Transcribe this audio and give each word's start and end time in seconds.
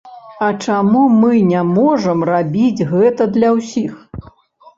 А 0.43 0.47
чаму 0.67 1.01
мы 1.23 1.31
не 1.49 1.61
можам 1.75 2.25
рабіць 2.31 2.87
гэта 2.95 3.29
для 3.37 3.53
ўсіх? 3.61 3.93